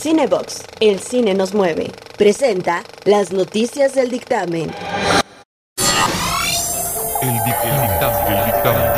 Cinebox, 0.00 0.62
el 0.80 0.98
cine 0.98 1.34
nos 1.34 1.52
mueve. 1.52 1.92
Presenta 2.16 2.84
las 3.04 3.32
noticias 3.32 3.94
del 3.94 4.10
dictamen. 4.10 4.72
El 7.20 7.34
dictamen, 7.44 7.90
el 8.26 8.46
dictamen, 8.46 8.90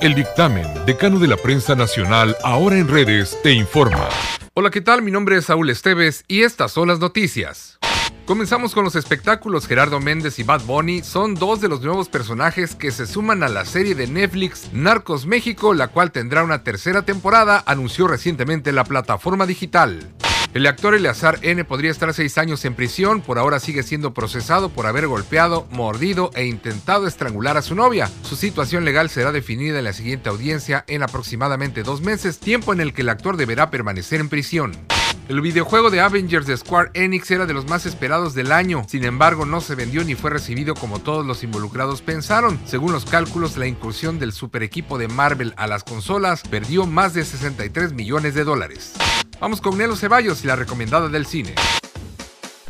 el 0.00 0.14
dictamen, 0.14 0.86
decano 0.86 1.18
de 1.18 1.26
la 1.26 1.36
prensa 1.36 1.74
nacional, 1.74 2.36
ahora 2.44 2.78
en 2.78 2.86
redes, 2.86 3.36
te 3.42 3.54
informa. 3.54 4.08
Hola, 4.54 4.70
¿qué 4.70 4.80
tal? 4.80 5.02
Mi 5.02 5.10
nombre 5.10 5.36
es 5.36 5.46
Saúl 5.46 5.68
Esteves 5.68 6.22
y 6.28 6.44
estas 6.44 6.70
son 6.70 6.86
las 6.86 7.00
noticias. 7.00 7.80
Comenzamos 8.26 8.72
con 8.72 8.84
los 8.84 8.96
espectáculos. 8.96 9.66
Gerardo 9.66 10.00
Méndez 10.00 10.38
y 10.38 10.44
Bad 10.44 10.62
Bunny 10.62 11.02
son 11.02 11.34
dos 11.34 11.60
de 11.60 11.68
los 11.68 11.82
nuevos 11.82 12.08
personajes 12.08 12.74
que 12.74 12.90
se 12.90 13.06
suman 13.06 13.42
a 13.42 13.48
la 13.48 13.66
serie 13.66 13.94
de 13.94 14.06
Netflix 14.06 14.72
Narcos 14.72 15.26
México, 15.26 15.74
la 15.74 15.88
cual 15.88 16.10
tendrá 16.10 16.42
una 16.42 16.64
tercera 16.64 17.02
temporada, 17.02 17.62
anunció 17.66 18.08
recientemente 18.08 18.72
la 18.72 18.84
plataforma 18.84 19.44
digital. 19.44 20.10
El 20.54 20.66
actor 20.66 20.94
Eleazar 20.94 21.38
N 21.42 21.64
podría 21.64 21.90
estar 21.90 22.14
seis 22.14 22.38
años 22.38 22.64
en 22.64 22.74
prisión, 22.74 23.20
por 23.20 23.38
ahora 23.38 23.60
sigue 23.60 23.82
siendo 23.82 24.14
procesado 24.14 24.70
por 24.70 24.86
haber 24.86 25.06
golpeado, 25.06 25.66
mordido 25.70 26.30
e 26.34 26.46
intentado 26.46 27.06
estrangular 27.06 27.58
a 27.58 27.62
su 27.62 27.74
novia. 27.74 28.10
Su 28.22 28.36
situación 28.36 28.86
legal 28.86 29.10
será 29.10 29.32
definida 29.32 29.78
en 29.78 29.84
la 29.84 29.92
siguiente 29.92 30.30
audiencia 30.30 30.84
en 30.86 31.02
aproximadamente 31.02 31.82
dos 31.82 32.00
meses, 32.00 32.38
tiempo 32.38 32.72
en 32.72 32.80
el 32.80 32.94
que 32.94 33.02
el 33.02 33.10
actor 33.10 33.36
deberá 33.36 33.70
permanecer 33.70 34.20
en 34.20 34.30
prisión. 34.30 34.72
El 35.26 35.40
videojuego 35.40 35.88
de 35.88 36.02
Avengers 36.02 36.46
de 36.46 36.54
Square 36.54 36.90
Enix 36.92 37.30
era 37.30 37.46
de 37.46 37.54
los 37.54 37.66
más 37.66 37.86
esperados 37.86 38.34
del 38.34 38.52
año, 38.52 38.84
sin 38.86 39.04
embargo 39.04 39.46
no 39.46 39.62
se 39.62 39.74
vendió 39.74 40.04
ni 40.04 40.14
fue 40.14 40.30
recibido 40.30 40.74
como 40.74 40.98
todos 40.98 41.24
los 41.24 41.42
involucrados 41.42 42.02
pensaron. 42.02 42.60
Según 42.66 42.92
los 42.92 43.06
cálculos, 43.06 43.56
la 43.56 43.66
incursión 43.66 44.18
del 44.18 44.32
super 44.32 44.62
equipo 44.62 44.98
de 44.98 45.08
Marvel 45.08 45.54
a 45.56 45.66
las 45.66 45.82
consolas 45.82 46.42
perdió 46.42 46.84
más 46.84 47.14
de 47.14 47.24
63 47.24 47.94
millones 47.94 48.34
de 48.34 48.44
dólares. 48.44 48.92
Vamos 49.40 49.62
con 49.62 49.78
Nelo 49.78 49.96
Ceballos 49.96 50.44
y 50.44 50.46
la 50.46 50.56
recomendada 50.56 51.08
del 51.08 51.24
cine. 51.24 51.54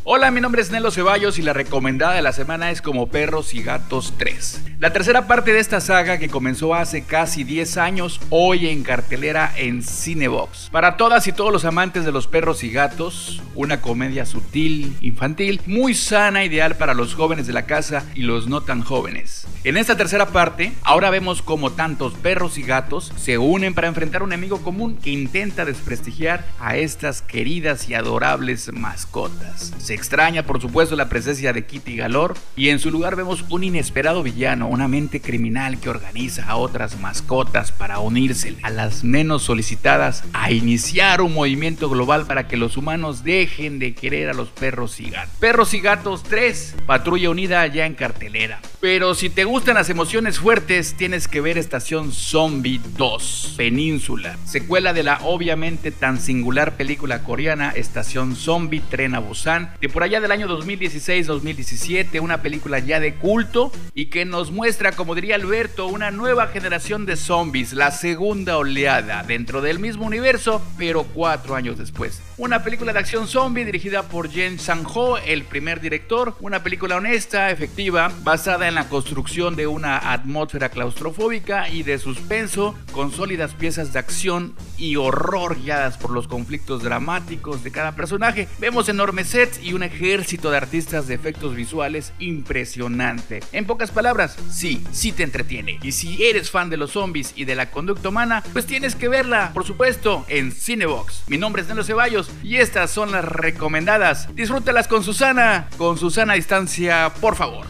Hola, 0.07 0.31
mi 0.31 0.43
nombre 0.43 0.61
es 0.61 0.71
Nelo 0.71 0.91
Ceballos 0.91 1.39
y 1.39 1.43
la 1.43 1.55
recomendada 1.55 2.13
de 2.13 2.21
la 2.21 2.35
semana 2.35 2.71
es 2.71 2.83
Como 2.83 3.09
Perros 3.09 3.55
y 3.55 3.63
Gatos 3.63 4.13
3. 4.19 4.61
La 4.79 4.93
tercera 4.93 5.27
parte 5.27 5.55
de 5.55 5.61
esta 5.61 5.81
saga 5.81 6.19
que 6.19 6.29
comenzó 6.29 6.75
hace 6.75 7.05
casi 7.05 7.43
10 7.43 7.79
años, 7.79 8.21
hoy 8.29 8.69
en 8.69 8.83
cartelera 8.83 9.51
en 9.57 9.83
Cinebox. 9.83 10.69
Para 10.69 10.99
todas 10.99 11.27
y 11.27 11.33
todos 11.33 11.51
los 11.51 11.65
amantes 11.65 12.05
de 12.05 12.13
los 12.13 12.27
perros 12.27 12.63
y 12.65 12.71
gatos, 12.71 13.41
una 13.55 13.81
comedia 13.81 14.27
sutil, 14.27 14.95
infantil, 15.01 15.63
muy 15.65 15.95
sana, 15.95 16.45
ideal 16.45 16.77
para 16.77 16.93
los 16.93 17.15
jóvenes 17.15 17.47
de 17.47 17.55
la 17.55 17.65
casa 17.65 18.05
y 18.15 18.25
los 18.25 18.47
no 18.47 18.61
tan 18.61 18.83
jóvenes. 18.83 19.47
En 19.65 19.79
esta 19.79 19.97
tercera 19.97 20.27
parte, 20.27 20.75
ahora 20.83 21.09
vemos 21.09 21.41
cómo 21.41 21.73
tantos 21.73 22.13
perros 22.13 22.59
y 22.59 22.63
gatos 22.63 23.11
se 23.17 23.39
unen 23.39 23.73
para 23.73 23.89
enfrentar 23.89 24.23
un 24.23 24.35
enemigo 24.35 24.61
común 24.61 24.99
que 24.99 25.09
intenta 25.09 25.65
desprestigiar 25.65 26.45
a 26.61 26.77
estas 26.77 27.23
queridas 27.23 27.89
y 27.89 27.95
adorables 27.95 28.71
mascotas. 28.71 29.73
Extraña, 29.95 30.45
por 30.45 30.61
supuesto, 30.61 30.97
la 30.97 31.09
presencia 31.09 31.53
de 31.53 31.65
Kitty 31.65 31.97
Galore 31.97 32.35
y 32.57 32.69
en 32.69 32.79
su 32.79 32.91
lugar 32.91 33.17
vemos 33.17 33.45
un 33.51 33.65
inesperado 33.65 34.23
villano, 34.23 34.69
una 34.69 34.89
mente 34.89 35.21
criminal 35.21 35.79
que 35.81 35.89
organiza 35.89 36.45
a 36.45 36.57
otras 36.57 37.01
mascotas 37.01 37.73
para 37.73 37.99
unirse 37.99 38.57
a 38.63 38.71
las 38.71 39.05
menos 39.05 39.43
solicitadas 39.43 40.25
a 40.33 40.51
iniciar 40.51 41.21
un 41.21 41.35
movimiento 41.35 41.89
global 41.89 42.27
para 42.27 42.49
que 42.49 42.57
los 42.57 42.77
humanos 42.77 43.25
dejen 43.25 43.79
de 43.79 43.95
querer 43.95 44.29
a 44.29 44.35
los 44.35 44.49
perros 44.49 45.01
y 45.01 45.11
gatos. 45.11 45.35
Perros 45.39 45.75
y 45.75 45.81
gatos 45.81 46.23
3, 46.25 46.77
patrulla 46.87 47.31
unida 47.31 47.67
ya 47.67 47.87
en 47.87 47.95
cartelera. 47.95 48.61
Pero 48.81 49.15
si 49.15 49.31
te 49.31 49.45
gustan 49.45 49.77
las 49.77 49.89
emociones 49.89 50.39
fuertes, 50.39 50.95
tienes 50.95 51.29
que 51.29 51.41
ver 51.41 51.57
Estación 51.57 52.13
Zombie 52.13 52.81
2, 52.97 53.55
Península, 53.57 54.37
secuela 54.45 54.93
de 54.93 55.03
la 55.03 55.21
obviamente 55.23 55.91
tan 55.91 56.21
singular 56.21 56.77
película 56.77 57.23
coreana 57.23 57.71
Estación 57.71 58.37
Zombie 58.37 58.83
Tren 58.91 59.15
a 59.15 59.21
Busan, 59.21 59.75
de 59.85 59.91
por 59.91 60.03
allá 60.03 60.19
del 60.19 60.33
año 60.33 60.49
2016-2017, 60.49 62.19
una 62.23 62.41
película 62.41 62.79
ya 62.79 63.01
de 63.01 63.17
culto 63.17 63.71
y 63.95 64.07
que 64.07 64.25
nos 64.25 64.51
muestra, 64.51 64.93
como 64.93 65.15
diría 65.15 65.35
Alberto, 65.35 65.89
una 65.89 66.11
nueva 66.11 66.47
generación 66.47 67.05
de 67.05 67.17
zombies, 67.17 67.75
la 67.75 67.91
segunda 67.91 68.57
oleada 68.57 69.25
dentro 69.25 69.61
del 69.61 69.81
mismo 69.81 70.07
universo, 70.07 70.63
pero 70.79 71.05
cuatro 71.05 71.55
años 71.55 71.77
después. 71.77 72.23
Una 72.37 72.65
película 72.65 72.93
de 72.93 72.99
acción 72.99 73.29
zombie 73.29 73.65
dirigida 73.65 74.09
por 74.09 74.29
Jen 74.29 74.59
Sang-ho, 74.59 75.19
el 75.19 75.45
primer 75.45 75.81
director, 75.81 76.35
una 76.41 76.65
película 76.65 76.97
honesta, 76.97 77.53
efectiva, 77.53 78.11
basada 78.25 78.67
en 78.67 78.75
la 78.75 78.89
construcción 78.89 79.55
de 79.55 79.69
una 79.69 80.13
atmósfera 80.13 80.69
claustrofóbica 80.69 81.69
y 81.69 81.85
de 81.85 81.97
suspenso, 82.01 82.75
con 82.91 83.13
sólidas 83.13 83.55
piezas 83.55 83.93
de 83.93 84.01
acción 84.01 84.57
y 84.77 84.97
horror 84.97 85.63
guiadas 85.63 85.97
por 85.97 86.11
los 86.11 86.27
conflictos 86.27 86.83
dramáticos 86.83 87.63
de 87.63 87.71
cada 87.71 87.95
personaje. 87.95 88.49
Vemos 88.59 88.89
enormes 88.89 89.29
sets 89.29 89.63
y 89.63 89.73
un 89.73 89.85
ejército 89.85 90.51
de 90.51 90.57
artistas 90.57 91.07
de 91.07 91.15
efectos 91.15 91.55
visuales 91.55 92.13
impresionante. 92.19 93.45
En 93.53 93.65
pocas 93.65 93.93
palabras, 93.93 94.37
sí, 94.51 94.83
sí 94.91 95.13
te 95.13 95.23
entretiene. 95.23 95.79
Y 95.83 95.93
si 95.93 96.25
eres 96.25 96.51
fan 96.51 96.69
de 96.69 96.79
los 96.79 96.91
zombies 96.91 97.33
y 97.37 97.45
de 97.45 97.55
la 97.55 97.71
conducta 97.71 98.09
humana, 98.09 98.43
pues 98.53 98.67
tienes 98.67 98.97
que 98.97 99.09
verla, 99.09 99.53
por 99.55 99.65
supuesto, 99.65 100.25
en 100.27 100.51
Cinebox. 100.51 101.23
Mi 101.29 101.39
nombre 101.39 101.63
es 101.63 101.69
Nelo 101.69 101.85
Ceballos 101.85 102.24
y 102.43 102.57
estas 102.57 102.91
son 102.91 103.13
las 103.13 103.25
recomendadas. 103.25 104.35
Disfrútalas 104.35 104.89
con 104.89 105.03
Susana, 105.05 105.69
con 105.77 105.99
Susana 105.99 106.35
a 106.35 106.37
distancia, 106.37 107.13
por 107.21 107.37
favor. 107.37 107.67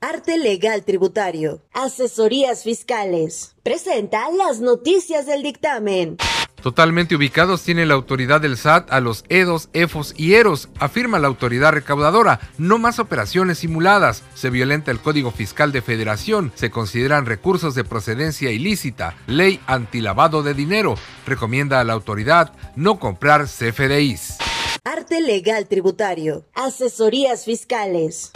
Arte 0.00 0.38
Legal 0.38 0.84
Tributario. 0.84 1.62
Asesorías 1.72 2.62
Fiscales. 2.64 3.56
Presenta 3.62 4.30
las 4.30 4.60
noticias 4.60 5.26
del 5.26 5.42
dictamen. 5.42 6.16
Totalmente 6.66 7.14
ubicados 7.14 7.62
tiene 7.62 7.86
la 7.86 7.94
autoridad 7.94 8.40
del 8.40 8.56
SAT 8.56 8.92
a 8.92 8.98
los 8.98 9.24
EDOS, 9.28 9.68
EFOS 9.72 10.14
y 10.16 10.34
EROS, 10.34 10.68
afirma 10.80 11.20
la 11.20 11.28
autoridad 11.28 11.70
recaudadora. 11.70 12.40
No 12.58 12.78
más 12.78 12.98
operaciones 12.98 13.58
simuladas. 13.58 14.24
Se 14.34 14.50
violenta 14.50 14.90
el 14.90 14.98
Código 14.98 15.30
Fiscal 15.30 15.70
de 15.70 15.80
Federación. 15.80 16.50
Se 16.56 16.72
consideran 16.72 17.24
recursos 17.24 17.76
de 17.76 17.84
procedencia 17.84 18.50
ilícita. 18.50 19.16
Ley 19.28 19.60
antilavado 19.68 20.42
de 20.42 20.54
dinero. 20.54 20.96
Recomienda 21.24 21.78
a 21.78 21.84
la 21.84 21.92
autoridad 21.92 22.52
no 22.74 22.98
comprar 22.98 23.46
CFDIs. 23.46 24.38
Arte 24.82 25.20
Legal 25.20 25.68
Tributario. 25.68 26.46
Asesorías 26.52 27.44
Fiscales. 27.44 28.32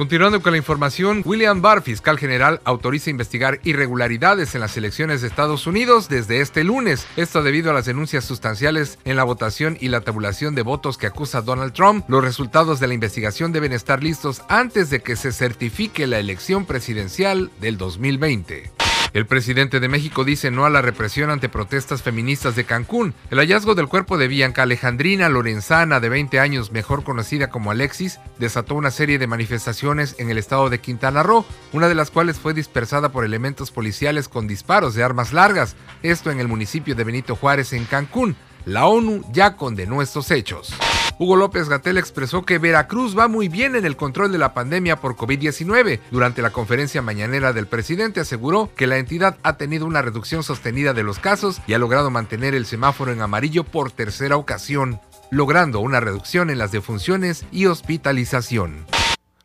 Continuando 0.00 0.40
con 0.40 0.52
la 0.52 0.56
información, 0.56 1.20
William 1.26 1.60
Barr, 1.60 1.82
fiscal 1.82 2.18
general, 2.18 2.62
autoriza 2.64 3.10
investigar 3.10 3.60
irregularidades 3.64 4.54
en 4.54 4.62
las 4.62 4.74
elecciones 4.78 5.20
de 5.20 5.28
Estados 5.28 5.66
Unidos 5.66 6.08
desde 6.08 6.40
este 6.40 6.64
lunes. 6.64 7.06
Esto 7.18 7.42
debido 7.42 7.70
a 7.70 7.74
las 7.74 7.84
denuncias 7.84 8.24
sustanciales 8.24 8.98
en 9.04 9.16
la 9.16 9.24
votación 9.24 9.76
y 9.78 9.88
la 9.88 10.00
tabulación 10.00 10.54
de 10.54 10.62
votos 10.62 10.96
que 10.96 11.06
acusa 11.06 11.42
Donald 11.42 11.74
Trump. 11.74 12.06
Los 12.08 12.24
resultados 12.24 12.80
de 12.80 12.86
la 12.86 12.94
investigación 12.94 13.52
deben 13.52 13.74
estar 13.74 14.02
listos 14.02 14.40
antes 14.48 14.88
de 14.88 15.00
que 15.02 15.16
se 15.16 15.32
certifique 15.32 16.06
la 16.06 16.18
elección 16.18 16.64
presidencial 16.64 17.50
del 17.60 17.76
2020. 17.76 18.79
El 19.12 19.26
presidente 19.26 19.80
de 19.80 19.88
México 19.88 20.24
dice 20.24 20.50
no 20.50 20.64
a 20.64 20.70
la 20.70 20.82
represión 20.82 21.30
ante 21.30 21.48
protestas 21.48 22.02
feministas 22.02 22.54
de 22.54 22.64
Cancún. 22.64 23.12
El 23.30 23.38
hallazgo 23.38 23.74
del 23.74 23.88
cuerpo 23.88 24.18
de 24.18 24.28
Bianca 24.28 24.62
Alejandrina 24.62 25.28
Lorenzana, 25.28 25.98
de 25.98 26.08
20 26.08 26.38
años, 26.38 26.70
mejor 26.70 27.02
conocida 27.02 27.50
como 27.50 27.72
Alexis, 27.72 28.20
desató 28.38 28.76
una 28.76 28.92
serie 28.92 29.18
de 29.18 29.26
manifestaciones 29.26 30.14
en 30.18 30.30
el 30.30 30.38
estado 30.38 30.70
de 30.70 30.78
Quintana 30.78 31.24
Roo, 31.24 31.44
una 31.72 31.88
de 31.88 31.96
las 31.96 32.10
cuales 32.10 32.38
fue 32.38 32.54
dispersada 32.54 33.10
por 33.10 33.24
elementos 33.24 33.72
policiales 33.72 34.28
con 34.28 34.46
disparos 34.46 34.94
de 34.94 35.02
armas 35.02 35.32
largas, 35.32 35.74
esto 36.02 36.30
en 36.30 36.38
el 36.38 36.46
municipio 36.46 36.94
de 36.94 37.04
Benito 37.04 37.34
Juárez, 37.34 37.72
en 37.72 37.86
Cancún. 37.86 38.36
La 38.64 38.86
ONU 38.86 39.24
ya 39.32 39.56
condenó 39.56 40.02
estos 40.02 40.30
hechos. 40.30 40.72
Hugo 41.20 41.36
López 41.36 41.68
Gatel 41.68 41.98
expresó 41.98 42.46
que 42.46 42.56
Veracruz 42.56 43.14
va 43.16 43.28
muy 43.28 43.48
bien 43.48 43.76
en 43.76 43.84
el 43.84 43.94
control 43.94 44.32
de 44.32 44.38
la 44.38 44.54
pandemia 44.54 44.96
por 44.96 45.16
COVID-19. 45.16 46.00
Durante 46.10 46.40
la 46.40 46.48
conferencia 46.48 47.02
mañanera 47.02 47.52
del 47.52 47.66
presidente 47.66 48.20
aseguró 48.20 48.70
que 48.74 48.86
la 48.86 48.96
entidad 48.96 49.36
ha 49.42 49.58
tenido 49.58 49.84
una 49.84 50.00
reducción 50.00 50.42
sostenida 50.42 50.94
de 50.94 51.02
los 51.02 51.18
casos 51.18 51.60
y 51.66 51.74
ha 51.74 51.78
logrado 51.78 52.08
mantener 52.08 52.54
el 52.54 52.64
semáforo 52.64 53.12
en 53.12 53.20
amarillo 53.20 53.64
por 53.64 53.92
tercera 53.92 54.38
ocasión, 54.38 54.98
logrando 55.30 55.80
una 55.80 56.00
reducción 56.00 56.48
en 56.48 56.56
las 56.56 56.72
defunciones 56.72 57.44
y 57.52 57.66
hospitalización. 57.66 58.86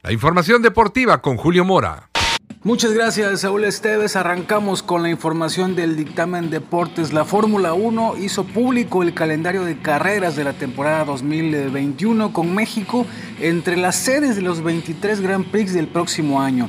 La 0.01 0.13
información 0.13 0.61
deportiva 0.61 1.21
con 1.21 1.35
Julio 1.35 1.65
Mora. 1.65 2.09
Muchas 2.65 2.93
gracias, 2.93 3.41
Saúl 3.41 3.63
Esteves. 3.63 4.15
Arrancamos 4.15 4.81
con 4.81 5.03
la 5.03 5.11
información 5.11 5.75
del 5.75 5.95
dictamen 5.95 6.49
deportes. 6.49 7.13
La 7.13 7.23
Fórmula 7.23 7.75
1 7.75 8.15
hizo 8.17 8.43
público 8.43 9.03
el 9.03 9.13
calendario 9.13 9.65
de 9.65 9.77
carreras 9.77 10.35
de 10.35 10.45
la 10.45 10.53
temporada 10.53 11.05
2021 11.05 12.33
con 12.33 12.55
México 12.55 13.05
entre 13.39 13.77
las 13.77 13.97
sedes 13.97 14.35
de 14.35 14.41
los 14.41 14.63
23 14.63 15.21
Grand 15.21 15.45
Prix 15.45 15.75
del 15.75 15.87
próximo 15.87 16.41
año. 16.41 16.67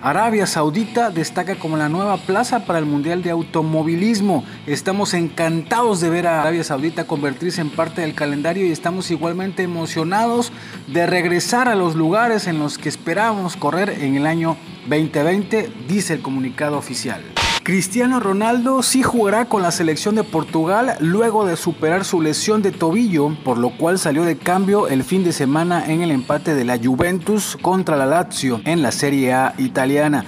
Arabia 0.00 0.46
Saudita 0.46 1.10
destaca 1.10 1.56
como 1.56 1.76
la 1.76 1.88
nueva 1.88 2.18
plaza 2.18 2.64
para 2.64 2.78
el 2.78 2.86
Mundial 2.86 3.22
de 3.22 3.30
Automovilismo. 3.30 4.44
Estamos 4.66 5.12
encantados 5.12 6.00
de 6.00 6.08
ver 6.08 6.28
a 6.28 6.40
Arabia 6.40 6.62
Saudita 6.62 7.06
convertirse 7.06 7.60
en 7.60 7.70
parte 7.70 8.02
del 8.02 8.14
calendario 8.14 8.64
y 8.64 8.70
estamos 8.70 9.10
igualmente 9.10 9.64
emocionados 9.64 10.52
de 10.86 11.06
regresar 11.06 11.68
a 11.68 11.74
los 11.74 11.96
lugares 11.96 12.46
en 12.46 12.60
los 12.60 12.78
que 12.78 12.88
esperábamos 12.88 13.56
correr 13.56 13.90
en 13.90 14.14
el 14.14 14.26
año 14.26 14.56
2020, 14.88 15.72
dice 15.88 16.14
el 16.14 16.22
comunicado 16.22 16.78
oficial. 16.78 17.37
Cristiano 17.68 18.18
Ronaldo 18.18 18.82
sí 18.82 19.02
jugará 19.02 19.44
con 19.44 19.60
la 19.60 19.70
selección 19.70 20.14
de 20.14 20.24
Portugal 20.24 20.96
luego 21.00 21.44
de 21.44 21.54
superar 21.54 22.06
su 22.06 22.22
lesión 22.22 22.62
de 22.62 22.72
tobillo, 22.72 23.36
por 23.44 23.58
lo 23.58 23.76
cual 23.76 23.98
salió 23.98 24.24
de 24.24 24.38
cambio 24.38 24.88
el 24.88 25.04
fin 25.04 25.22
de 25.22 25.34
semana 25.34 25.84
en 25.84 26.00
el 26.00 26.10
empate 26.10 26.54
de 26.54 26.64
la 26.64 26.78
Juventus 26.82 27.58
contra 27.60 27.98
la 27.98 28.06
Lazio 28.06 28.62
en 28.64 28.80
la 28.80 28.90
Serie 28.90 29.34
A 29.34 29.52
italiana. 29.58 30.24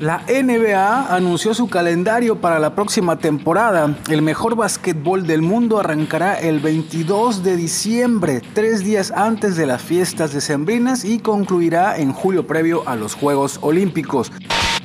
La 0.00 0.24
NBA 0.26 1.14
anunció 1.14 1.54
su 1.54 1.68
calendario 1.68 2.40
para 2.40 2.58
la 2.58 2.74
próxima 2.74 3.18
temporada. 3.18 3.96
El 4.08 4.22
mejor 4.22 4.56
básquetbol 4.56 5.28
del 5.28 5.42
mundo 5.42 5.78
arrancará 5.78 6.40
el 6.40 6.58
22 6.58 7.44
de 7.44 7.54
diciembre, 7.54 8.42
tres 8.52 8.82
días 8.82 9.12
antes 9.14 9.54
de 9.54 9.66
las 9.66 9.80
fiestas 9.80 10.32
decembrinas 10.32 11.04
y 11.04 11.20
concluirá 11.20 11.98
en 11.98 12.12
julio 12.12 12.48
previo 12.48 12.82
a 12.88 12.96
los 12.96 13.14
Juegos 13.14 13.58
Olímpicos. 13.62 14.32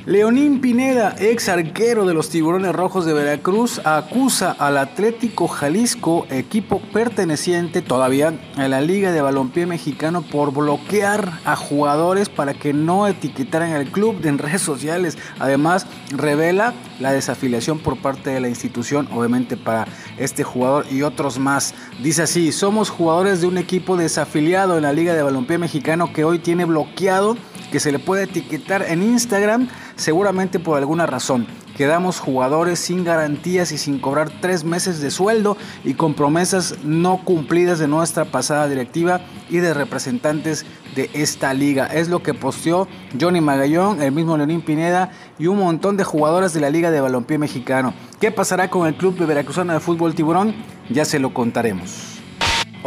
Leonín 0.06 0.60
Pineda, 0.60 1.16
ex 1.18 1.48
arquero 1.48 2.06
de 2.06 2.14
los 2.14 2.30
Tiburones 2.30 2.72
Rojos 2.72 3.06
de 3.06 3.12
Veracruz, 3.12 3.80
acusa 3.84 4.52
al 4.52 4.78
Atlético 4.78 5.48
Jalisco, 5.48 6.28
equipo 6.30 6.80
perteneciente 6.92 7.82
todavía 7.82 8.32
a 8.54 8.68
la 8.68 8.80
Liga 8.80 9.10
de 9.10 9.20
Balompié 9.20 9.66
Mexicano, 9.66 10.22
por 10.22 10.52
bloquear 10.52 11.40
a 11.44 11.56
jugadores 11.56 12.28
para 12.28 12.54
que 12.54 12.72
no 12.72 13.08
etiquetaran 13.08 13.72
al 13.72 13.90
club 13.90 14.24
en 14.24 14.38
redes 14.38 14.62
sociales. 14.62 15.18
Además, 15.40 15.88
revela 16.12 16.72
la 17.00 17.10
desafiliación 17.10 17.80
por 17.80 17.96
parte 17.96 18.30
de 18.30 18.38
la 18.38 18.48
institución, 18.48 19.08
obviamente 19.12 19.56
para 19.56 19.88
este 20.18 20.44
jugador 20.44 20.86
y 20.88 21.02
otros 21.02 21.40
más. 21.40 21.74
Dice 22.00 22.22
así, 22.22 22.52
somos 22.52 22.90
jugadores 22.90 23.40
de 23.40 23.48
un 23.48 23.58
equipo 23.58 23.96
desafiliado 23.96 24.76
en 24.76 24.84
la 24.84 24.92
Liga 24.92 25.14
de 25.14 25.24
Balompié 25.24 25.58
Mexicano 25.58 26.12
que 26.12 26.22
hoy 26.22 26.38
tiene 26.38 26.64
bloqueado 26.64 27.36
que 27.76 27.80
se 27.80 27.92
le 27.92 27.98
puede 27.98 28.22
etiquetar 28.22 28.86
en 28.88 29.02
Instagram, 29.02 29.68
seguramente 29.96 30.58
por 30.58 30.78
alguna 30.78 31.04
razón. 31.04 31.46
Quedamos 31.76 32.20
jugadores 32.20 32.78
sin 32.78 33.04
garantías 33.04 33.70
y 33.70 33.76
sin 33.76 33.98
cobrar 33.98 34.30
tres 34.40 34.64
meses 34.64 35.02
de 35.02 35.10
sueldo 35.10 35.58
y 35.84 35.92
con 35.92 36.14
promesas 36.14 36.76
no 36.84 37.22
cumplidas 37.22 37.78
de 37.78 37.86
nuestra 37.86 38.24
pasada 38.24 38.66
directiva 38.66 39.20
y 39.50 39.58
de 39.58 39.74
representantes 39.74 40.64
de 40.94 41.10
esta 41.12 41.52
liga. 41.52 41.84
Es 41.84 42.08
lo 42.08 42.22
que 42.22 42.32
posteó 42.32 42.88
Johnny 43.20 43.42
Magallón, 43.42 44.00
el 44.00 44.12
mismo 44.12 44.38
Leonín 44.38 44.62
Pineda 44.62 45.10
y 45.38 45.46
un 45.48 45.58
montón 45.58 45.98
de 45.98 46.04
jugadores 46.04 46.54
de 46.54 46.60
la 46.60 46.70
Liga 46.70 46.90
de 46.90 47.02
Balompié 47.02 47.36
Mexicano. 47.36 47.92
¿Qué 48.18 48.30
pasará 48.30 48.70
con 48.70 48.86
el 48.86 48.94
club 48.94 49.18
de 49.18 49.26
Veracruzana 49.26 49.74
de 49.74 49.80
Fútbol 49.80 50.14
Tiburón? 50.14 50.54
Ya 50.88 51.04
se 51.04 51.18
lo 51.18 51.34
contaremos. 51.34 52.16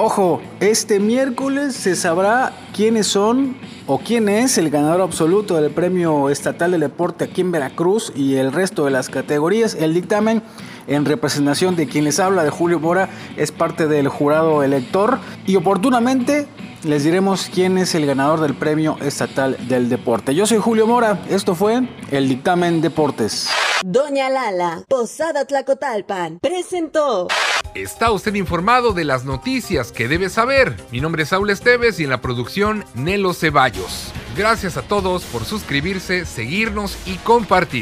Ojo, 0.02 0.42
este 0.62 1.00
miércoles 1.00 1.76
se 1.76 1.96
sabrá 1.96 2.54
quiénes 2.74 3.06
son 3.06 3.58
o 3.92 3.98
quién 3.98 4.30
es 4.30 4.60
el 4.60 4.70
ganador 4.70 5.02
absoluto 5.02 5.60
del 5.60 5.72
Premio 5.72 6.30
Estatal 6.30 6.70
del 6.70 6.82
Deporte 6.82 7.24
aquí 7.24 7.42
en 7.42 7.52
Veracruz 7.52 8.14
y 8.16 8.36
el 8.36 8.52
resto 8.52 8.86
de 8.86 8.92
las 8.92 9.10
categorías. 9.10 9.74
El 9.74 9.96
dictamen 9.96 10.44
en 10.86 11.06
representación 11.06 11.76
de 11.76 11.88
quien 11.88 12.04
les 12.04 12.20
habla, 12.20 12.44
de 12.44 12.52
Julio 12.52 12.80
Mora, 12.80 13.10
es 13.36 13.52
parte 13.52 13.88
del 13.88 14.08
jurado 14.08 14.62
elector 14.62 15.18
y 15.48 15.56
oportunamente 15.56 16.46
les 16.84 17.04
diremos 17.04 17.50
quién 17.52 17.80
es 17.80 17.96
el 17.96 18.06
ganador 18.06 18.42
del 18.42 18.54
Premio 18.54 18.96
Estatal 19.02 19.58
del 19.68 19.90
Deporte. 19.90 20.36
Yo 20.36 20.46
soy 20.46 20.60
Julio 20.60 20.86
Mora, 20.86 21.24
esto 21.28 21.56
fue 21.56 21.82
el 22.12 22.30
dictamen 22.30 22.82
Deportes. 22.82 23.50
Doña 23.84 24.30
Lala, 24.30 24.84
Posada 24.88 25.46
Tlacotalpan, 25.46 26.38
presentó. 26.40 27.28
Está 27.76 28.12
usted 28.12 28.34
informado 28.34 28.94
de 28.94 29.06
las 29.06 29.26
noticias 29.26 29.92
que 29.92 30.08
debe 30.08 30.30
saber. 30.30 30.76
Mi 30.92 31.02
nombre 31.02 31.24
es 31.24 31.30
Saúl 31.30 31.52
Esteves 31.52 32.00
y 32.00 32.04
en 32.04 32.10
la 32.10 32.20
producción 32.20 32.84
Nelo 32.96 33.34
Ceballos. 33.34 34.12
Gracias 34.36 34.76
a 34.76 34.82
todos 34.82 35.24
por 35.26 35.46
suscribirse, 35.46 36.26
seguirnos 36.26 36.98
y 37.06 37.16
compartir. 37.18 37.70